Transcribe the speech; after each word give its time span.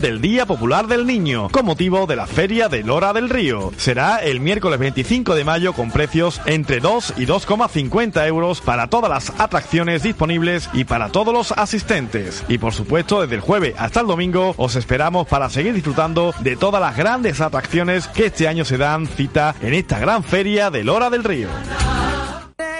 del 0.00 0.20
Día 0.20 0.46
Popular 0.46 0.86
del 0.86 1.06
Niño, 1.06 1.48
con 1.50 1.66
motivo 1.66 2.06
de 2.06 2.16
la 2.16 2.26
Feria 2.26 2.68
de 2.68 2.82
Lora 2.82 3.12
del 3.12 3.28
Río. 3.28 3.70
Será 3.76 4.16
el 4.16 4.40
miércoles 4.40 4.78
25 4.78 5.34
de 5.34 5.44
mayo 5.44 5.74
con 5.74 5.90
precios 5.90 6.40
entre 6.46 6.80
2 6.80 7.14
y 7.18 7.26
2,50 7.26 8.26
euros 8.26 8.60
para 8.62 8.88
todas 8.88 9.10
las 9.10 9.38
atracciones 9.38 10.02
disponibles 10.02 10.70
y 10.72 10.84
para 10.84 11.10
todos 11.10 11.34
los 11.34 11.52
asistentes. 11.52 12.44
Y 12.48 12.58
por 12.58 12.72
supuesto, 12.72 13.20
desde 13.20 13.36
el 13.36 13.40
jueves 13.42 13.74
hasta 13.78 14.00
el 14.00 14.06
domingo 14.06 14.54
os 14.56 14.74
esperamos 14.74 15.28
para 15.28 15.50
seguir 15.50 15.74
disfrutando 15.74 16.34
de 16.40 16.56
todas 16.56 16.80
las 16.80 16.96
grandes 16.96 17.40
atracciones 17.40 18.08
que 18.08 18.26
este 18.26 18.48
año 18.48 18.64
se 18.64 18.78
dan 18.78 19.06
cita 19.06 19.54
en 19.60 19.74
esta 19.74 19.98
gran 19.98 20.24
feria 20.24 20.70
de 20.70 20.82
Lora 20.82 21.10
del 21.10 21.24
Río. 21.24 21.48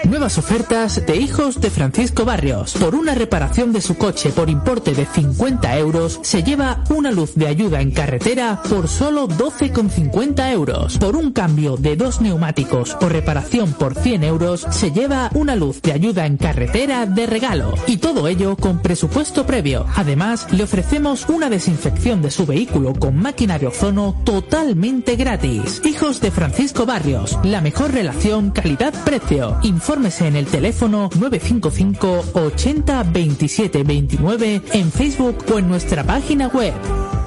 Nuevas 0.09 0.37
ofertas 0.39 1.05
de 1.05 1.15
Hijos 1.15 1.61
de 1.61 1.69
Francisco 1.69 2.25
Barrios. 2.25 2.73
Por 2.73 2.95
una 2.95 3.13
reparación 3.13 3.71
de 3.71 3.81
su 3.81 3.97
coche 3.97 4.29
por 4.31 4.49
importe 4.49 4.93
de 4.93 5.05
50 5.05 5.77
euros, 5.77 6.19
se 6.23 6.43
lleva 6.43 6.83
una 6.89 7.11
luz 7.11 7.35
de 7.35 7.47
ayuda 7.47 7.81
en 7.81 7.91
carretera 7.91 8.61
por 8.67 8.87
solo 8.87 9.27
12,50 9.27 10.51
euros. 10.51 10.97
Por 10.97 11.15
un 11.15 11.31
cambio 11.31 11.77
de 11.77 11.95
dos 11.95 12.19
neumáticos 12.19 12.97
o 12.99 13.09
reparación 13.09 13.73
por 13.73 13.95
100 13.95 14.23
euros, 14.23 14.65
se 14.71 14.91
lleva 14.91 15.29
una 15.33 15.55
luz 15.55 15.81
de 15.81 15.93
ayuda 15.93 16.25
en 16.25 16.37
carretera 16.37 17.05
de 17.05 17.27
regalo. 17.27 17.75
Y 17.85 17.97
todo 17.97 18.27
ello 18.27 18.57
con 18.57 18.81
presupuesto 18.81 19.45
previo. 19.45 19.85
Además, 19.95 20.47
le 20.51 20.63
ofrecemos 20.63 21.29
una 21.29 21.49
desinfección 21.49 22.21
de 22.21 22.31
su 22.31 22.45
vehículo 22.45 22.93
con 22.93 23.17
máquina 23.17 23.59
de 23.59 23.67
ozono 23.67 24.15
totalmente 24.25 25.15
gratis. 25.15 25.81
Hijos 25.85 26.21
de 26.21 26.31
Francisco 26.31 26.85
Barrios. 26.85 27.37
La 27.43 27.61
mejor 27.61 27.93
relación 27.93 28.49
calidad-precio 28.49 29.59
Infórmese 29.91 30.25
en 30.25 30.37
el 30.37 30.45
teléfono 30.45 31.09
955 31.19 32.23
80 32.31 33.03
27 33.11 33.83
29 33.83 34.61
en 34.71 34.89
Facebook 34.89 35.43
o 35.53 35.59
en 35.59 35.67
nuestra 35.67 36.05
página 36.05 36.47
web. 36.47 37.20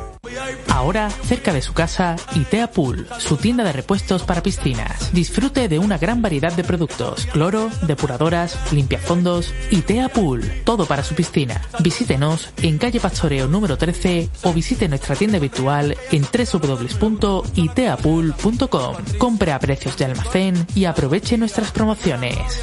Ahora, 0.85 1.09
cerca 1.09 1.55
de 1.55 1.63
su 1.63 1.73
casa, 1.73 2.17
ITEA 2.35 2.71
Pool, 2.71 3.09
su 3.19 3.39
tienda 3.39 3.65
de 3.65 3.73
repuestos 3.73 4.25
para 4.25 4.43
piscinas. 4.43 5.15
Disfrute 5.15 5.67
de 5.67 5.79
una 5.79 5.97
gran 5.97 6.21
variedad 6.21 6.53
de 6.53 6.63
productos, 6.63 7.25
cloro, 7.25 7.71
depuradoras, 7.87 8.71
limpiafondos, 8.71 9.55
ITEA 9.71 10.11
Pool, 10.11 10.43
todo 10.65 10.85
para 10.85 11.03
su 11.03 11.15
piscina. 11.15 11.63
Visítenos 11.81 12.51
en 12.61 12.77
calle 12.77 13.01
Pastoreo 13.01 13.49
número 13.49 13.79
13 13.79 14.29
o 14.43 14.53
visite 14.53 14.87
nuestra 14.87 15.17
tienda 15.17 15.39
virtual 15.39 15.97
en 16.13 16.23
www.iteapool.com. 16.23 18.97
Compre 19.17 19.53
a 19.53 19.59
precios 19.59 19.97
de 19.97 20.05
almacén 20.05 20.67
y 20.75 20.85
aproveche 20.85 21.39
nuestras 21.39 21.73
promociones. 21.73 22.63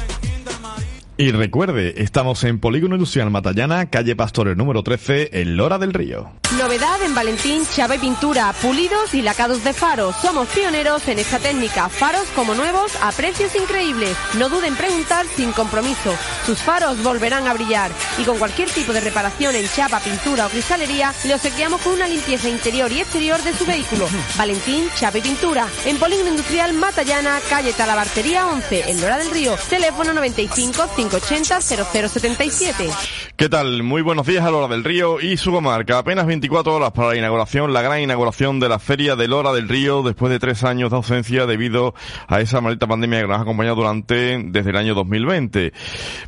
Y 1.18 1.30
recuerde, 1.30 2.02
estamos 2.02 2.42
en 2.44 2.58
Polígono 2.58 2.94
Industrial 2.94 3.30
Matallana, 3.30 3.90
calle 3.90 4.16
Pastores 4.16 4.56
número 4.56 4.82
13, 4.82 5.40
en 5.40 5.56
Lora 5.56 5.78
del 5.78 5.92
Río. 5.92 6.30
Novedad 6.58 7.02
en 7.02 7.14
Valentín 7.14 7.64
Chave 7.66 7.98
Pintura, 7.98 8.52
pulidos 8.60 9.14
y 9.14 9.22
lacados 9.22 9.64
de 9.64 9.72
faros. 9.72 10.14
Somos 10.16 10.48
pioneros 10.48 11.06
en 11.08 11.18
esta 11.18 11.38
técnica. 11.38 11.88
Faros 11.88 12.24
como 12.34 12.54
nuevos 12.54 12.92
a 13.02 13.10
precios 13.12 13.54
increíbles. 13.56 14.16
No 14.38 14.48
duden 14.48 14.72
en 14.72 14.76
preguntar 14.76 15.26
sin 15.34 15.52
compromiso. 15.52 16.14
Sus 16.46 16.58
faros 16.58 17.02
volverán 17.02 17.46
a 17.46 17.54
brillar. 17.54 17.90
Y 18.18 18.24
con 18.24 18.38
cualquier 18.38 18.70
tipo 18.70 18.92
de 18.92 19.00
reparación 19.00 19.54
en 19.54 19.66
chapa, 19.66 20.00
pintura 20.00 20.46
o 20.46 20.50
cristalería, 20.50 21.14
le 21.24 21.34
obsequiamos 21.34 21.80
con 21.80 21.94
una 21.94 22.06
limpieza 22.06 22.48
interior 22.48 22.92
y 22.92 23.00
exterior 23.00 23.42
de 23.42 23.54
su 23.54 23.64
vehículo. 23.64 24.06
Valentín 24.36 24.84
Chave 24.98 25.20
Pintura, 25.20 25.66
en 25.86 25.98
Polígono 25.98 26.30
Industrial 26.30 26.72
Matallana, 26.74 27.38
calle 27.48 27.72
Talabartería 27.72 28.46
11, 28.48 28.90
en 28.90 29.00
Lora 29.00 29.18
del 29.18 29.30
Río. 29.30 29.56
Teléfono 29.70 30.12
95 30.12 30.88
580-0077. 31.08 33.21
¿Qué 33.42 33.48
tal? 33.48 33.82
Muy 33.82 34.02
buenos 34.02 34.24
días 34.24 34.44
a 34.44 34.52
Lora 34.52 34.72
del 34.72 34.84
Río 34.84 35.20
y 35.20 35.36
su 35.36 35.50
comarca. 35.50 35.98
Apenas 35.98 36.26
24 36.26 36.76
horas 36.76 36.92
para 36.92 37.08
la 37.08 37.16
inauguración, 37.16 37.72
la 37.72 37.82
gran 37.82 38.00
inauguración 38.00 38.60
de 38.60 38.68
la 38.68 38.78
Feria 38.78 39.16
de 39.16 39.26
Lora 39.26 39.52
del 39.52 39.68
Río 39.68 40.04
después 40.04 40.30
de 40.30 40.38
tres 40.38 40.62
años 40.62 40.90
de 40.90 40.96
ausencia 40.96 41.44
debido 41.44 41.92
a 42.28 42.40
esa 42.40 42.60
maldita 42.60 42.86
pandemia 42.86 43.22
que 43.22 43.26
nos 43.26 43.38
ha 43.38 43.42
acompañado 43.42 43.74
durante, 43.74 44.40
desde 44.44 44.70
el 44.70 44.76
año 44.76 44.94
2020. 44.94 45.72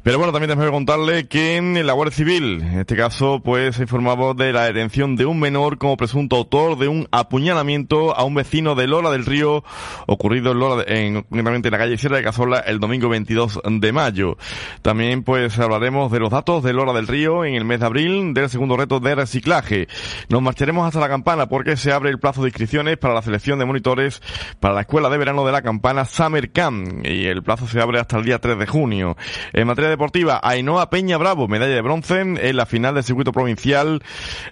Pero 0.03 0.19
bueno, 0.19 0.33
también 0.33 0.51
tengo 0.51 0.65
que 0.65 0.73
contarle 0.73 1.29
que 1.29 1.55
en 1.55 1.87
la 1.87 1.93
Guardia 1.93 2.17
Civil, 2.17 2.63
en 2.63 2.81
este 2.81 2.97
caso, 2.97 3.41
pues 3.45 3.77
se 3.77 3.83
informaba 3.83 4.35
de 4.35 4.53
la 4.53 4.65
detención 4.65 5.15
de 5.15 5.25
un 5.25 5.39
menor 5.39 5.79
como 5.79 5.97
presunto 5.97 6.35
autor 6.35 6.77
de 6.79 6.89
un 6.89 7.07
apuñalamiento 7.13 8.13
a 8.19 8.25
un 8.25 8.35
vecino 8.35 8.75
de 8.75 8.89
Lora 8.89 9.13
del 9.13 9.25
Río 9.25 9.63
ocurrido 10.09 10.51
en 10.51 10.59
Lora, 10.59 10.85
en, 10.89 11.23
concretamente 11.23 11.69
en 11.69 11.73
la 11.73 11.79
calle 11.79 11.97
Sierra 11.97 12.17
de 12.17 12.25
Cazola 12.25 12.59
el 12.59 12.81
domingo 12.81 13.09
22 13.09 13.61
de 13.71 13.93
mayo. 13.93 14.37
También 14.83 15.23
pues 15.23 15.57
hablaremos 15.61 16.11
de 16.11 16.19
los 16.19 16.31
datos 16.31 16.65
de 16.65 16.73
Lora 16.73 16.93
del 16.93 17.04
Río 17.07 17.45
en 17.45 17.55
el 17.55 17.65
mes 17.65 17.81
de 17.81 17.87
abril 17.87 18.35
del 18.35 18.49
segundo 18.49 18.77
reto 18.77 19.01
de 19.01 19.15
reciclaje. 19.15 19.89
Nos 20.29 20.43
marcharemos 20.43 20.87
hasta 20.87 21.01
la 21.01 21.09
campana 21.09 21.49
porque 21.49 21.77
se 21.77 21.93
abre 21.93 22.11
el 22.11 22.19
plazo 22.19 22.43
de 22.43 22.49
inscripciones 22.49 22.97
para 22.97 23.15
la 23.15 23.23
selección 23.23 23.59
de 23.59 23.65
monitores 23.65 24.23
para 24.61 24.75
la 24.75 24.83
escuela 24.83 25.09
de 25.09 25.19
verano 25.19 25.45
de 25.45 25.53
la 25.53 25.63
campana 25.63 26.05
Summer 26.05 26.51
Camp 26.51 27.05
y 27.05 27.27
el 27.27 27.43
plazo 27.43 27.67
se 27.67 27.81
abre 27.81 28.01
hasta 28.01 28.19
el 28.19 28.25
día 28.25 28.39
3 28.39 28.59
de 28.59 28.67
junio. 28.67 29.17
En 29.53 29.67
materia 29.67 29.91
deportiva, 29.91 30.41
Ainhoa 30.43 30.91
Peña 30.91 31.19
Bravo, 31.19 31.49
medalla 31.49 31.75
de 31.75 31.83
bronce 31.83 32.21
en 32.21 32.57
la 32.57 32.67
final 32.67 32.95
del 32.95 33.05
circuito 33.05 33.33
provincial, 33.33 34.03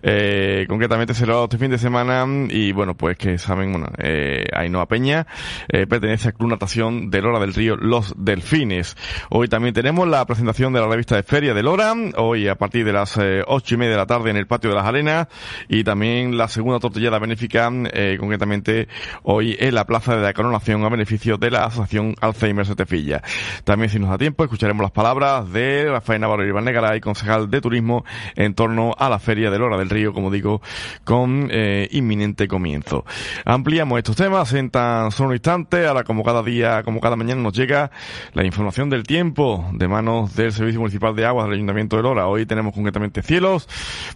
eh, 0.03 0.67
concretamente 0.69 1.15
será 1.15 1.43
este 1.45 1.59
fin 1.59 1.71
de 1.71 1.79
semana 1.79 2.27
y 2.51 2.73
bueno, 2.73 2.95
pues 2.95 3.17
que 3.17 3.39
saben, 3.39 3.73
bueno, 3.73 3.89
eh, 3.99 4.45
Ainhoa 4.53 4.87
Peña 4.87 5.27
eh, 5.69 5.87
pertenece 5.87 6.29
al 6.29 6.35
Club 6.35 6.51
Natación 6.51 7.11
de 7.11 7.23
Lora 7.23 7.39
del 7.39 7.55
Río 7.55 7.77
Los 7.77 8.15
Delfines. 8.17 8.97
Hoy 9.31 9.49
también 9.49 9.75
tenemos 9.75 10.09
la 10.09 10.25
presentación 10.27 10.73
de 10.73 10.81
la 10.81 10.89
revista 10.89 11.17
de 11.17 11.23
Feria 11.23 11.55
de 11.55 11.63
Lora, 11.63 11.95
hoy 12.17 12.42
a 12.49 12.57
partir 12.57 12.85
de 12.85 12.93
las 12.93 13.17
eh, 13.19 13.43
ocho 13.47 13.75
y 13.75 13.79
media 13.79 13.93
de 13.93 13.99
la 13.99 14.07
tarde 14.07 14.31
en 14.31 14.37
el 14.37 14.47
patio 14.47 14.71
de 14.71 14.77
las 14.77 14.87
arenas, 14.87 15.29
y 15.69 15.85
también 15.85 16.37
la 16.37 16.49
segunda 16.49 16.79
tortillada 16.79 17.19
benéfica, 17.19 17.71
eh, 17.93 18.17
concretamente 18.19 18.89
hoy 19.23 19.57
en 19.59 19.75
la 19.75 19.87
plaza 19.87 20.17
de 20.17 20.23
la 20.23 20.33
coronación 20.33 20.85
a 20.85 20.89
beneficio 20.89 21.37
de 21.39 21.51
la 21.51 21.65
Asociación 21.65 22.15
Alzheimer 22.21 22.67
Setefilla. 22.67 23.23
También, 23.65 23.91
si 23.91 23.99
nos 23.99 24.11
da 24.11 24.19
tiempo, 24.19 24.45
escucharemos 24.45 24.83
las 24.83 24.91
palabras 24.91 25.53
de 25.53 25.89
Rafael 25.91 26.21
Navarro 26.21 26.47
Iván 26.47 26.65
Negaray, 26.65 27.01
concejal 27.01 27.51
de 27.51 27.61
turismo, 27.61 28.05
en 28.37 28.55
torno 28.55 28.95
a 28.99 29.09
la 29.09 29.19
Feria 29.19 29.51
de 29.51 29.59
Lora 29.59 29.79
del 29.79 29.91
Río, 29.91 30.13
como 30.13 30.31
digo, 30.31 30.61
con 31.05 31.49
eh, 31.51 31.89
inminente 31.93 32.49
comienzo. 32.49 33.05
Ampliamos 33.45 33.99
estos 33.99 34.17
temas 34.17 34.53
en 34.55 34.71
tan 34.71 35.11
solo 35.11 35.31
un 35.31 35.35
instante, 35.35 35.87
ahora 35.87 36.05
como 36.05 36.23
cada 36.25 36.43
día, 36.43 36.83
como 36.83 37.01
cada 37.01 37.17
mañana 37.17 37.41
nos 37.43 37.53
llega 37.53 37.91
la 38.33 38.45
información 38.45 38.91
del 38.91 39.05
tiempo 39.05 39.65
de 39.73 39.89
manos 39.89 40.35
del 40.35 40.53
Servicio 40.53 40.81
Municipal 40.81 41.15
de 41.15 41.27
Aguas 41.27 41.47
del 41.47 41.55
Ayuntamiento 41.55 41.97
de 41.97 42.03
Lora. 42.03 42.22
Hoy 42.27 42.47
tenemos 42.47 42.75
concretamente 42.75 43.23
cielos 43.23 43.69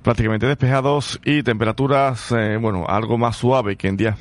prácticamente 0.02 0.46
despejados 0.46 1.20
y 1.24 1.42
temperaturas, 1.42 2.32
eh, 2.32 2.58
bueno, 2.60 2.86
algo 2.88 3.18
más 3.18 3.36
suave 3.36 3.76
que 3.76 3.88
en 3.88 3.96
días 3.96 4.18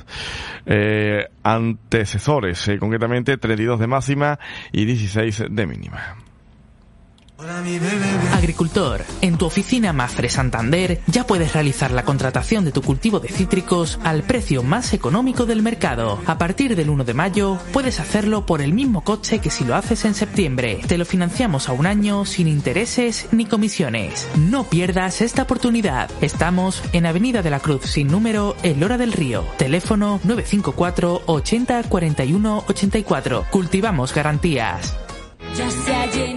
eh, 0.66 1.28
antecesores, 1.42 2.66
eh, 2.68 2.78
concretamente 2.78 3.36
32 3.36 3.80
de 3.80 3.86
máxima 3.86 4.38
y 4.72 4.84
16 4.84 5.44
de 5.50 5.66
mínima. 5.66 6.25
Agricultor, 8.32 9.04
en 9.20 9.36
tu 9.36 9.44
oficina 9.44 9.92
Mafre 9.92 10.30
Santander 10.30 11.00
ya 11.06 11.26
puedes 11.26 11.52
realizar 11.52 11.90
la 11.90 12.02
contratación 12.02 12.64
de 12.64 12.72
tu 12.72 12.80
cultivo 12.80 13.20
de 13.20 13.28
cítricos 13.28 13.98
al 14.04 14.22
precio 14.22 14.62
más 14.62 14.94
económico 14.94 15.44
del 15.44 15.60
mercado. 15.62 16.18
A 16.24 16.38
partir 16.38 16.76
del 16.76 16.88
1 16.88 17.04
de 17.04 17.12
mayo 17.12 17.58
puedes 17.72 18.00
hacerlo 18.00 18.46
por 18.46 18.62
el 18.62 18.72
mismo 18.72 19.04
coche 19.04 19.38
que 19.38 19.50
si 19.50 19.64
lo 19.64 19.74
haces 19.74 20.06
en 20.06 20.14
septiembre. 20.14 20.80
Te 20.86 20.96
lo 20.96 21.04
financiamos 21.04 21.68
a 21.68 21.72
un 21.72 21.84
año 21.84 22.24
sin 22.24 22.48
intereses 22.48 23.28
ni 23.32 23.44
comisiones. 23.44 24.26
No 24.38 24.64
pierdas 24.64 25.20
esta 25.20 25.42
oportunidad. 25.42 26.10
Estamos 26.22 26.82
en 26.92 27.04
Avenida 27.04 27.42
de 27.42 27.50
la 27.50 27.60
Cruz 27.60 27.82
sin 27.82 28.08
número 28.08 28.56
El 28.62 28.82
Hora 28.82 28.96
del 28.96 29.12
Río. 29.12 29.44
Teléfono 29.58 30.20
954 30.24 31.22
80 31.26 31.82
41 31.82 32.64
84. 32.66 33.46
Cultivamos 33.50 34.14
garantías. 34.14 34.96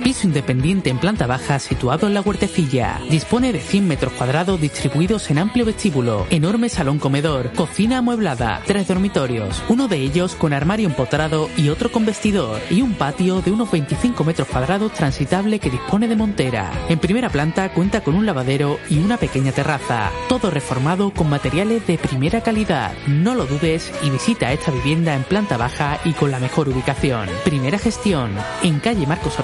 Piso 0.04 0.28
independiente 0.28 0.90
en 0.90 0.98
planta 0.98 1.28
baja 1.28 1.60
situado 1.60 2.08
en 2.08 2.14
la 2.14 2.22
huertecilla. 2.22 3.00
Dispone 3.10 3.54
de 3.54 3.62
100 3.62 3.88
metros 3.88 4.14
cuadrados 4.14 4.60
distribuidos 4.60 5.30
en 5.30 5.38
amplio 5.38 5.66
vestíbulo, 5.66 6.26
enorme 6.30 6.68
salón 6.70 7.00
comedor, 7.00 7.54
cocina 7.54 8.00
amueblada, 8.00 8.62
tres 8.66 8.88
dormitorios, 8.88 9.64
uno 9.70 9.88
de 9.88 9.98
ellos 9.98 10.36
con 10.36 10.54
armario 10.54 10.88
empotrado 10.88 11.50
y 11.56 11.70
otro 11.70 11.92
con 11.92 12.06
vestidor, 12.06 12.60
y 12.70 12.82
un 12.82 12.94
patio 12.94 13.42
de 13.42 13.52
unos 13.52 13.72
25 13.72 14.24
metros 14.24 14.48
cuadrados 14.48 14.94
transitable 14.94 15.60
que 15.60 15.70
dispone 15.70 16.08
de 16.08 16.16
montera. 16.16 16.72
En 16.90 17.00
primera 17.00 17.30
planta 17.30 17.72
cuenta 17.72 18.02
con 18.02 18.16
un 18.16 18.26
lavadero 18.26 18.80
y 18.90 18.98
una 19.00 19.18
pequeña 19.18 19.52
terraza, 19.52 20.12
todo 20.28 20.50
reformado 20.50 21.12
con 21.12 21.30
materiales 21.30 21.86
de 21.88 21.98
primera 21.98 22.42
calidad. 22.42 22.94
No 23.08 23.36
lo 23.36 23.46
dudes 23.46 23.92
y 24.04 24.10
visita 24.10 24.52
esta 24.52 24.72
vivienda 24.72 25.16
en 25.16 25.24
planta 25.24 25.58
baja 25.58 26.00
y 26.04 26.14
con 26.14 26.32
la 26.32 26.40
mejor 26.40 26.68
ubicación. 26.68 27.30
Primera 27.44 27.78
gestión, 27.78 28.32
en 28.64 28.80
calle 28.80 29.08
Marcos 29.08 29.38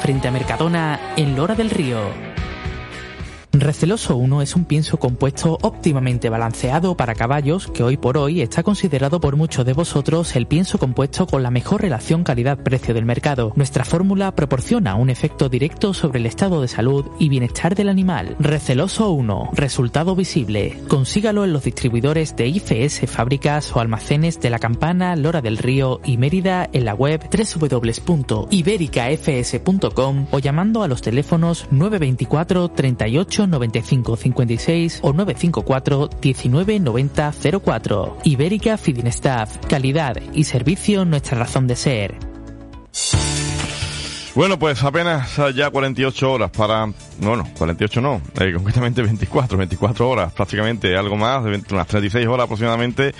Frente 0.00 0.28
a 0.28 0.30
Mercadona, 0.30 1.14
en 1.16 1.36
Lora 1.36 1.54
del 1.54 1.70
Río. 1.70 2.29
Receloso 3.60 4.16
1 4.16 4.40
es 4.40 4.56
un 4.56 4.64
pienso 4.64 4.96
compuesto 4.96 5.58
óptimamente 5.60 6.30
balanceado 6.30 6.96
para 6.96 7.14
caballos 7.14 7.66
que 7.66 7.82
hoy 7.82 7.98
por 7.98 8.16
hoy 8.16 8.40
está 8.40 8.62
considerado 8.62 9.20
por 9.20 9.36
muchos 9.36 9.66
de 9.66 9.74
vosotros 9.74 10.34
el 10.34 10.46
pienso 10.46 10.78
compuesto 10.78 11.26
con 11.26 11.42
la 11.42 11.50
mejor 11.50 11.82
relación 11.82 12.24
calidad-precio 12.24 12.94
del 12.94 13.04
mercado. 13.04 13.52
Nuestra 13.56 13.84
fórmula 13.84 14.34
proporciona 14.34 14.94
un 14.94 15.10
efecto 15.10 15.50
directo 15.50 15.92
sobre 15.92 16.20
el 16.20 16.26
estado 16.26 16.62
de 16.62 16.68
salud 16.68 17.04
y 17.18 17.28
bienestar 17.28 17.74
del 17.74 17.90
animal. 17.90 18.34
Receloso 18.38 19.10
1, 19.10 19.50
resultado 19.52 20.16
visible. 20.16 20.80
Consígalo 20.88 21.44
en 21.44 21.52
los 21.52 21.64
distribuidores 21.64 22.34
de 22.36 22.48
IFS 22.48 23.10
Fábricas 23.10 23.76
o 23.76 23.80
almacenes 23.80 24.40
de 24.40 24.48
La 24.48 24.58
Campana, 24.58 25.14
Lora 25.16 25.42
del 25.42 25.58
Río 25.58 26.00
y 26.02 26.16
Mérida 26.16 26.66
en 26.72 26.86
la 26.86 26.94
web 26.94 27.28
www.ibericafs.com 27.30 30.26
o 30.30 30.38
llamando 30.38 30.82
a 30.82 30.88
los 30.88 31.02
teléfonos 31.02 31.66
924 31.70 32.70
38 32.70 33.49
95 33.50 34.16
56 34.16 35.00
o 35.02 35.12
954 35.12 36.10
19 36.20 36.80
90 36.80 37.32
04. 37.62 38.16
Ibérica 38.24 38.76
Feeding 38.76 39.08
Staff. 39.08 39.58
Calidad 39.68 40.16
y 40.32 40.44
servicio 40.44 41.04
nuestra 41.04 41.38
razón 41.38 41.66
de 41.66 41.76
ser. 41.76 42.30
Bueno, 44.34 44.58
pues 44.58 44.82
apenas 44.84 45.36
ya 45.54 45.70
48 45.70 46.32
horas 46.32 46.50
para 46.50 46.88
bueno, 47.20 47.46
48 47.58 48.00
no, 48.00 48.20
eh, 48.40 48.52
concretamente 48.54 49.02
24, 49.10 49.58
24 49.58 50.08
horas 50.08 50.32
prácticamente, 50.32 50.96
algo 50.96 51.16
más, 51.16 51.44
de 51.44 51.62
unas 51.70 51.86
36 51.86 52.26
horas 52.26 52.44
aproximadamente, 52.44 53.14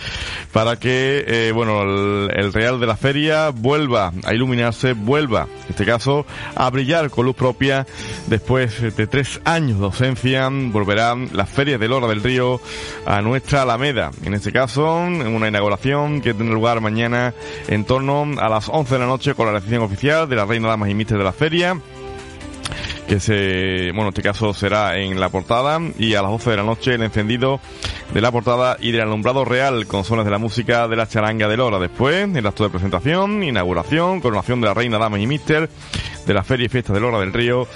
para 0.53 0.77
que, 0.77 1.25
eh, 1.27 1.53
bueno, 1.53 1.83
el, 1.83 2.53
Real 2.53 2.81
de 2.81 2.87
la 2.87 2.97
Feria 2.97 3.51
vuelva 3.51 4.12
a 4.25 4.35
iluminarse, 4.35 4.95
vuelva, 4.95 5.47
en 5.65 5.71
este 5.71 5.85
caso, 5.85 6.27
a 6.57 6.69
brillar 6.71 7.11
con 7.11 7.27
luz 7.27 7.37
propia 7.37 7.87
después 8.27 8.97
de 8.97 9.06
tres 9.06 9.41
años 9.45 9.79
de 9.79 9.85
ausencia, 9.85 10.49
volverán 10.51 11.29
las 11.33 11.49
ferias 11.49 11.79
del 11.79 11.93
Hora 11.93 12.09
del 12.09 12.23
Río 12.23 12.61
a 13.06 13.21
nuestra 13.23 13.63
Alameda, 13.63 14.11
en 14.25 14.35
este 14.35 14.51
caso, 14.51 15.05
en 15.05 15.29
una 15.29 15.49
inauguración 15.49 16.23
que 16.23 16.35
tendrá 16.35 16.55
lugar 16.55 16.81
mañana 16.81 17.35
en 17.69 17.85
torno 17.85 18.27
a 18.41 18.49
las 18.49 18.69
11 18.69 18.95
de 18.95 18.99
la 18.99 19.06
noche 19.06 19.35
con 19.35 19.47
la 19.47 19.53
recepción 19.53 19.83
oficial 19.83 20.29
de 20.29 20.37
la 20.37 20.45
Reina 20.45 20.69
Damas 20.69 20.91
y 20.91 20.95
Mister 21.00 21.17
de 21.17 21.25
la 21.25 21.32
Feria, 21.32 21.81
que 23.08 23.20
se, 23.20 23.87
bueno, 23.94 24.02
en 24.02 24.08
este 24.08 24.20
caso 24.20 24.52
será 24.52 24.99
en 24.99 25.19
la 25.19 25.31
portada 25.31 25.81
y 25.99 26.14
a 26.14 26.20
las 26.20 26.31
12 26.31 26.50
de 26.50 26.56
la 26.58 26.62
noche 26.62 26.93
el 26.93 27.02
encendido 27.02 27.58
de 28.12 28.20
la 28.20 28.31
portada 28.31 28.76
y 28.79 28.93
del 28.93 29.00
alumbrado 29.00 29.47
real 29.47 29.87
con 29.87 30.05
sones 30.05 30.26
de 30.26 30.31
la 30.31 30.37
música 30.37 30.88
de 30.88 30.97
la 30.97 31.08
charanga 31.08 31.49
de 31.49 31.56
Lora. 31.56 31.79
Después, 31.79 32.29
el 32.37 32.47
acto 32.47 32.64
de 32.64 32.69
presentación, 32.69 33.43
inauguración, 33.43 34.20
coronación 34.20 34.61
de 34.61 34.67
la 34.67 34.75
reina, 34.75 34.99
dama 34.99 35.19
y 35.19 35.26
mister 35.26 35.70
de 36.31 36.35
la 36.35 36.44
Feria 36.44 36.67
y 36.67 36.69
Fiesta 36.69 36.93
de 36.93 37.00
Lora 37.00 37.19
del 37.19 37.32
Río 37.32 37.67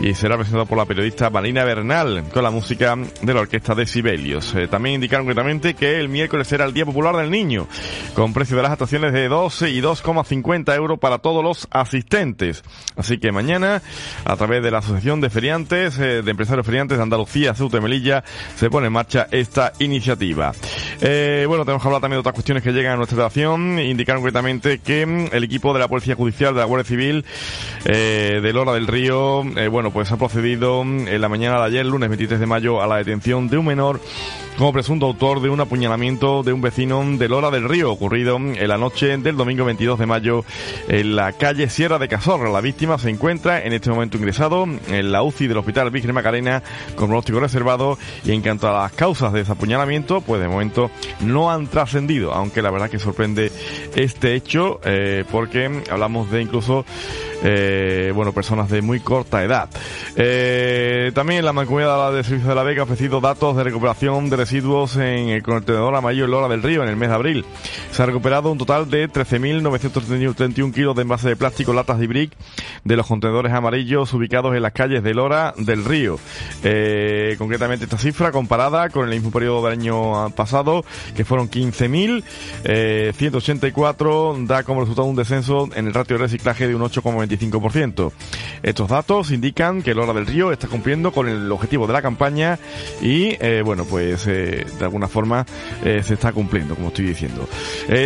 y 0.00 0.14
será 0.14 0.36
presentado 0.36 0.64
por 0.64 0.78
la 0.78 0.86
periodista 0.86 1.28
Marina 1.28 1.62
Bernal 1.62 2.24
con 2.32 2.42
la 2.42 2.50
música 2.50 2.96
de 2.96 3.34
la 3.34 3.40
orquesta 3.40 3.74
de 3.74 3.84
Sibelius. 3.84 4.54
Eh, 4.54 4.66
también 4.66 4.94
indicaron 4.94 5.26
concretamente 5.26 5.74
que 5.74 6.00
el 6.00 6.08
miércoles 6.08 6.48
será 6.48 6.64
el 6.64 6.72
Día 6.72 6.86
Popular 6.86 7.16
del 7.16 7.30
Niño 7.30 7.68
con 8.14 8.32
precio 8.32 8.56
de 8.56 8.62
las 8.62 8.72
actuaciones 8.72 9.12
de 9.12 9.28
12 9.28 9.68
y 9.68 9.82
2,50 9.82 10.74
euros 10.74 10.98
para 10.98 11.18
todos 11.18 11.44
los 11.44 11.68
asistentes. 11.70 12.64
Así 12.96 13.18
que 13.18 13.30
mañana, 13.30 13.82
a 14.24 14.36
través 14.36 14.62
de 14.62 14.70
la 14.70 14.78
Asociación 14.78 15.20
de 15.20 15.28
Feriantes, 15.28 15.98
eh, 15.98 16.22
de 16.22 16.30
Empresarios 16.30 16.64
Feriantes 16.64 16.96
de 16.96 17.02
Andalucía, 17.02 17.54
Ceuta 17.54 17.76
y 17.76 17.80
Melilla, 17.82 18.24
se 18.56 18.70
pone 18.70 18.86
en 18.86 18.94
marcha 18.94 19.26
esta 19.30 19.74
iniciativa. 19.80 20.52
Eh, 21.02 21.44
bueno, 21.46 21.66
tenemos 21.66 21.82
que 21.82 21.88
hablar 21.88 22.00
también 22.00 22.16
de 22.16 22.20
otras 22.20 22.34
cuestiones 22.34 22.62
que 22.62 22.72
llegan 22.72 22.94
a 22.94 22.96
nuestra 22.96 23.16
redacción. 23.16 23.78
Indicaron 23.78 24.22
concretamente 24.22 24.78
que 24.78 25.04
mm, 25.04 25.26
el 25.32 25.44
equipo 25.44 25.74
de 25.74 25.80
la 25.80 25.88
Policía 25.88 26.14
Judicial 26.14 26.54
de 26.54 26.60
la 26.60 26.66
Guardia 26.66 26.88
Civil 26.88 27.24
eh, 27.98 28.40
de 28.40 28.52
Lora 28.52 28.72
del 28.74 28.86
Río, 28.86 29.42
eh, 29.56 29.66
bueno, 29.66 29.90
pues 29.90 30.12
ha 30.12 30.16
procedido 30.16 30.82
en 30.82 31.20
la 31.20 31.28
mañana 31.28 31.58
de 31.58 31.66
ayer, 31.66 31.86
lunes 31.86 32.08
23 32.08 32.38
de 32.38 32.46
mayo, 32.46 32.80
a 32.80 32.86
la 32.86 32.96
detención 32.96 33.48
de 33.48 33.58
un 33.58 33.66
menor 33.66 34.00
como 34.58 34.72
presunto 34.72 35.06
autor 35.06 35.40
de 35.40 35.50
un 35.50 35.60
apuñalamiento 35.60 36.42
de 36.42 36.52
un 36.52 36.60
vecino 36.60 37.00
de 37.16 37.28
Lora 37.28 37.52
del 37.52 37.68
Río, 37.68 37.92
ocurrido 37.92 38.36
en 38.38 38.66
la 38.66 38.76
noche 38.76 39.16
del 39.16 39.36
domingo 39.36 39.64
22 39.64 40.00
de 40.00 40.06
mayo 40.06 40.44
en 40.88 41.14
la 41.14 41.32
calle 41.32 41.70
Sierra 41.70 42.00
de 42.00 42.08
Cazorra. 42.08 42.50
La 42.50 42.60
víctima 42.60 42.98
se 42.98 43.08
encuentra 43.08 43.62
en 43.62 43.72
este 43.72 43.88
momento 43.88 44.16
ingresado 44.16 44.64
en 44.64 45.12
la 45.12 45.22
UCI 45.22 45.46
del 45.46 45.58
Hospital 45.58 45.92
Virgen 45.92 46.12
Macarena 46.12 46.64
con 46.96 47.06
pronóstico 47.06 47.38
reservado 47.38 47.98
y 48.24 48.32
en 48.32 48.42
cuanto 48.42 48.68
a 48.68 48.82
las 48.82 48.92
causas 48.92 49.32
de 49.32 49.42
ese 49.42 49.52
apuñalamiento, 49.52 50.22
pues 50.22 50.40
de 50.40 50.48
momento 50.48 50.90
no 51.20 51.52
han 51.52 51.68
trascendido, 51.68 52.34
aunque 52.34 52.60
la 52.60 52.72
verdad 52.72 52.90
que 52.90 52.98
sorprende 52.98 53.52
este 53.94 54.34
hecho 54.34 54.80
eh, 54.84 55.24
porque 55.30 55.84
hablamos 55.88 56.32
de 56.32 56.42
incluso 56.42 56.84
eh, 57.42 58.12
bueno, 58.14 58.32
personas 58.32 58.68
de 58.68 58.82
muy 58.82 59.00
corta 59.00 59.44
edad. 59.44 59.68
Eh, 60.16 61.12
también 61.14 61.44
la 61.44 61.52
mancomunidad 61.52 62.12
de 62.12 62.24
Servicio 62.24 62.48
de 62.48 62.54
la 62.54 62.64
Vega 62.64 62.80
ha 62.80 62.84
ofrecido 62.84 63.20
datos 63.20 63.56
de 63.56 63.62
recuperación 63.62 64.28
de 64.28 64.36
residuos 64.48 64.96
en 64.96 65.28
el 65.28 65.42
contenedor 65.42 65.94
amarillo 65.94 66.26
Lora 66.26 66.48
del 66.48 66.62
Río 66.62 66.82
en 66.82 66.88
el 66.88 66.96
mes 66.96 67.10
de 67.10 67.14
abril. 67.14 67.44
Se 67.90 68.02
ha 68.02 68.06
recuperado 68.06 68.50
un 68.50 68.56
total 68.56 68.88
de 68.88 69.06
13.931 69.06 70.72
kilos 70.72 70.96
de 70.96 71.02
envase 71.02 71.28
de 71.28 71.36
plástico, 71.36 71.74
latas 71.74 71.98
de 71.98 72.06
brick 72.06 72.32
de 72.82 72.96
los 72.96 73.06
contenedores 73.06 73.52
amarillos 73.52 74.14
ubicados 74.14 74.56
en 74.56 74.62
las 74.62 74.72
calles 74.72 75.02
de 75.02 75.12
Lora 75.12 75.52
del 75.58 75.84
Río. 75.84 76.18
Eh, 76.64 77.34
concretamente 77.36 77.84
esta 77.84 77.98
cifra 77.98 78.32
comparada 78.32 78.88
con 78.88 79.04
el 79.04 79.10
mismo 79.10 79.30
periodo 79.30 79.68
del 79.68 79.78
año 79.78 80.30
pasado, 80.30 80.82
que 81.14 81.26
fueron 81.26 81.50
15.184, 81.50 84.46
da 84.46 84.62
como 84.62 84.80
resultado 84.80 85.08
un 85.08 85.16
descenso 85.16 85.68
en 85.74 85.88
el 85.88 85.92
ratio 85.92 86.16
de 86.16 86.22
reciclaje 86.22 86.66
de 86.66 86.74
un 86.74 86.80
8,20 86.80 87.28
25%. 87.28 88.12
Estos 88.62 88.88
datos 88.88 89.30
indican 89.30 89.82
que 89.82 89.94
Lora 89.94 90.14
del 90.14 90.26
Río 90.26 90.52
está 90.52 90.68
cumpliendo 90.68 91.12
con 91.12 91.28
el 91.28 91.52
objetivo 91.52 91.86
de 91.86 91.92
la 91.92 92.00
campaña 92.00 92.58
y, 93.02 93.36
eh, 93.40 93.60
bueno, 93.62 93.84
pues 93.84 94.26
eh, 94.26 94.37
de 94.78 94.84
alguna 94.84 95.08
forma 95.08 95.44
eh, 95.84 96.02
se 96.02 96.14
está 96.14 96.32
cumpliendo, 96.32 96.74
como 96.74 96.88
estoy 96.88 97.06
diciendo. 97.06 97.48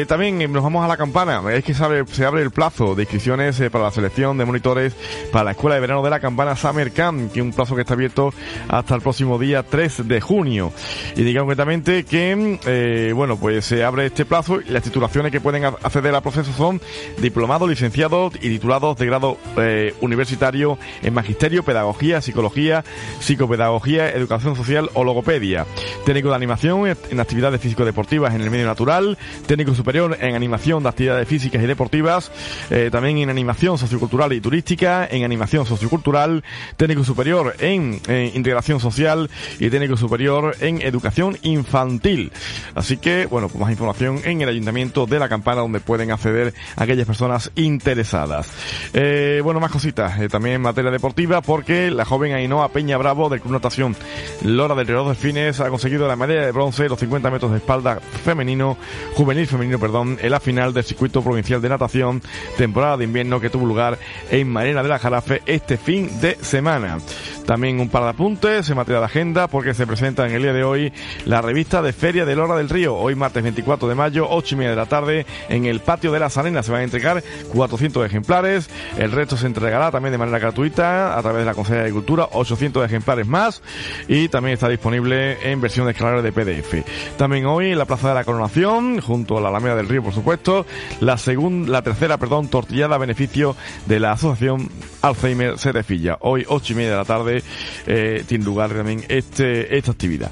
también 0.06 0.52
nos 0.52 0.62
vamos 0.62 0.84
a 0.84 0.88
la 0.88 0.96
campana. 0.96 1.43
Es 1.52 1.64
que 1.64 1.75
se 1.75 2.25
abre 2.25 2.43
el 2.43 2.50
plazo 2.50 2.94
de 2.94 3.02
inscripciones 3.02 3.61
para 3.70 3.84
la 3.84 3.90
selección 3.90 4.38
de 4.38 4.44
monitores 4.44 4.94
para 5.31 5.44
la 5.44 5.50
Escuela 5.52 5.75
de 5.76 5.81
Verano 5.81 6.02
de 6.02 6.11
la 6.11 6.20
Campana 6.20 6.56
Summer 6.56 6.93
Camp, 6.93 7.32
que 7.32 7.40
es 7.40 7.44
un 7.44 7.52
plazo 7.52 7.75
que 7.75 7.82
está 7.82 7.94
abierto 7.94 8.32
hasta 8.69 8.94
el 8.94 9.00
próximo 9.00 9.38
día 9.38 9.62
3 9.62 10.08
de 10.08 10.20
junio. 10.20 10.73
Y 11.17 11.23
digamos 11.23 11.52
concretamente 11.52 12.05
que, 12.05 13.12
bueno, 13.14 13.37
pues 13.37 13.67
se 13.67 13.85
abre 13.85 14.06
este 14.06 14.25
plazo 14.25 14.61
y 14.61 14.71
las 14.71 14.83
titulaciones 14.83 15.33
que 15.33 15.40
pueden 15.40 15.64
acceder 15.64 16.14
al 16.14 16.23
proceso 16.23 16.50
son 16.52 16.80
diplomados, 17.18 17.68
licenciados 17.68 18.35
y 18.37 18.49
titulados 18.49 18.97
de 18.97 19.06
grado 19.06 19.37
eh, 19.59 19.95
universitario 20.00 20.78
en 21.02 21.12
magisterio, 21.12 21.62
pedagogía, 21.62 22.23
psicología, 22.23 22.85
psicopedagogía, 23.21 24.09
educación 24.11 24.56
social 24.56 24.88
o 24.95 25.04
logopedia. 25.04 25.66
Técnico 26.12 26.28
de 26.28 26.37
animación 26.37 26.95
en 27.11 27.21
actividades 27.21 27.59
físico-deportivas 27.59 28.35
en 28.35 28.42
el 28.42 28.50
medio 28.50 28.66
natural, 28.66 29.16
técnico 29.47 29.75
superior 29.75 30.19
en 30.21 30.35
animación 30.35 30.83
de 30.83 30.90
actividades 30.90 31.26
físicas 31.26 31.62
y 31.62 31.66
deportivas, 31.66 32.31
eh, 32.69 32.90
también 32.92 33.16
en 33.16 33.31
animación 33.31 33.78
sociocultural 33.78 34.31
y 34.35 34.42
turística, 34.42 35.09
en 35.11 35.25
animación 35.25 35.64
sociocultural, 35.64 36.45
técnico 36.76 37.02
superior 37.02 37.57
en, 37.61 37.99
integración 38.35 38.78
social 38.78 39.31
y 39.59 39.71
técnico 39.71 39.97
superior 39.97 40.54
en 40.61 40.83
educación 40.83 41.38
infantil. 41.45 42.31
Así 42.75 42.99
que, 42.99 43.25
bueno, 43.25 43.49
pues 43.49 43.59
más 43.59 43.71
información 43.71 44.21
en 44.23 44.42
el 44.42 44.50
Ayuntamiento 44.50 45.07
de 45.07 45.19
La 45.19 45.31
Campana 45.31 45.62
donde 45.62 45.81
pueden 45.81 46.11
acceder 46.11 46.52
aquellas 46.76 47.07
personas 47.07 47.50
interesadas. 47.54 48.52
Eh, 48.92 49.40
bueno, 49.42 49.61
más 49.61 49.71
cositas, 49.71 50.21
eh, 50.21 50.28
también 50.28 50.57
en 50.57 50.61
materia 50.61 50.90
deportiva, 50.90 51.40
porque 51.40 51.90
la 51.90 52.04
joven 52.04 52.35
Ainhoa 52.35 52.69
Peña 52.69 52.99
Bravo 52.99 53.31
del 53.31 53.40
Club 53.40 53.54
Natación 53.54 53.97
Lora 54.42 54.75
del 54.75 54.88
Reloj 54.88 55.09
de 55.09 55.14
Fines 55.14 55.61
ha 55.61 55.71
conseguido 55.71 56.01
recogido 56.02 56.09
la 56.09 56.16
medalla 56.16 56.47
de 56.47 56.52
bronce, 56.52 56.88
los 56.88 56.99
50 56.99 57.30
metros 57.30 57.50
de 57.52 57.59
espalda 57.59 58.00
femenino, 58.00 58.76
juvenil 59.14 59.47
femenino, 59.47 59.78
perdón, 59.78 60.18
en 60.21 60.30
la 60.30 60.40
final 60.40 60.73
del 60.73 60.85
circuito 60.85 61.23
provincial 61.23 61.61
de 61.61 61.68
natación, 61.68 62.23
temporada 62.56 62.97
de 62.97 63.04
invierno 63.04 63.40
que 63.40 63.50
tuvo 63.50 63.66
lugar 63.66 63.99
en 64.30 64.49
Marina 64.49 64.82
de 64.82 64.88
la 64.88 64.99
Jarafe 64.99 65.42
este 65.47 65.76
fin 65.76 66.21
de 66.21 66.37
semana. 66.37 66.99
También 67.47 67.80
un 67.80 67.88
par 67.88 68.04
de 68.04 68.11
apuntes 68.11 68.71
en 68.71 68.76
materia 68.76 69.00
de 69.00 69.06
agenda 69.06 69.49
porque 69.49 69.75
se 69.75 69.87
presenta 69.87 70.26
en 70.26 70.35
el 70.35 70.42
día 70.42 70.52
de 70.52 70.62
hoy 70.62 70.92
la 71.25 71.42
revista 71.42 71.82
de 71.82 71.92
Feria 71.92 72.25
de 72.25 72.37
Lora 72.37 72.56
del 72.56 72.68
Río. 72.68 72.94
Hoy 72.94 73.16
martes 73.16 73.42
24 73.42 73.88
de 73.88 73.94
mayo, 73.94 74.26
8 74.30 74.54
y 74.54 74.59
media 74.59 74.71
de 74.71 74.76
la 74.76 74.87
tarde, 74.87 75.26
en 75.49 75.66
el 75.66 75.80
patio 75.80 76.12
de 76.12 76.21
las 76.21 76.37
Arenas 76.38 76.66
se 76.66 76.73
van 76.73 76.82
a 76.82 76.85
entregar 76.85 77.23
400 77.52 78.06
ejemplares. 78.06 78.71
El 78.97 79.11
resto 79.11 79.37
se 79.37 79.47
entregará 79.47 79.90
también 79.90 80.12
de 80.12 80.18
manera 80.18 80.38
gratuita 80.38 81.18
a 81.18 81.23
través 81.23 81.40
de 81.40 81.47
la 81.47 81.54
Consejería 81.54 81.82
de 81.82 81.88
Agricultura, 81.88 82.28
800 82.32 82.85
ejemplares 82.87 83.26
más 83.26 83.62
y 84.06 84.28
también 84.28 84.54
está 84.54 84.68
disponible 84.68 85.38
en 85.42 85.61
versión 85.61 85.87
de 85.87 85.91
escalar 85.92 86.22
de 86.22 86.32
PDF. 86.32 87.16
También 87.16 87.46
hoy 87.46 87.70
en 87.70 87.78
la 87.78 87.84
Plaza 87.84 88.08
de 88.08 88.14
la 88.14 88.25
Coronación, 88.25 89.00
junto 89.00 89.38
a 89.38 89.40
la 89.40 89.49
Alameda 89.49 89.76
del 89.76 89.88
Río, 89.88 90.02
por 90.02 90.12
supuesto, 90.12 90.66
la 91.00 91.16
segunda, 91.18 91.70
la 91.70 91.82
tercera, 91.82 92.18
perdón, 92.18 92.49
tortillada 92.49 92.96
a 92.96 92.99
beneficio 92.99 93.56
de 93.87 94.00
la 94.00 94.12
Asociación 94.12 94.68
Alzheimer 95.02 95.58
Setefilla. 95.58 96.18
Hoy, 96.20 96.44
8 96.49 96.72
y 96.72 96.76
media 96.76 96.90
de 96.90 96.96
la 96.96 97.04
tarde, 97.04 97.42
eh, 97.87 98.25
tiene 98.26 98.44
lugar 98.44 98.70
también 98.70 99.04
este, 99.08 99.76
esta 99.76 99.92
actividad. 99.92 100.30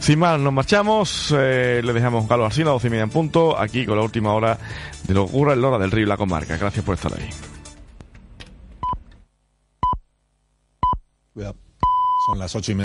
Sin 0.00 0.18
más, 0.18 0.38
nos 0.38 0.52
marchamos, 0.52 1.34
eh, 1.36 1.80
le 1.82 1.92
dejamos 1.92 2.26
Carlos 2.28 2.46
Arsina, 2.46 2.70
12 2.70 2.86
y 2.86 2.90
media 2.90 3.04
en 3.04 3.10
punto, 3.10 3.58
aquí 3.58 3.86
con 3.86 3.96
la 3.96 4.02
última 4.02 4.34
hora 4.34 4.58
de 5.06 5.14
lo 5.14 5.24
que 5.24 5.30
ocurre 5.30 5.52
en 5.54 5.62
Lora 5.62 5.78
del 5.78 5.90
Río 5.90 6.04
y 6.04 6.08
la 6.08 6.16
comarca. 6.16 6.56
Gracias 6.56 6.84
por 6.84 6.94
estar 6.94 7.12
ahí. 7.14 7.28
Son 12.24 12.38
las 12.38 12.54
ocho 12.56 12.72
y 12.72 12.74
media. 12.76 12.84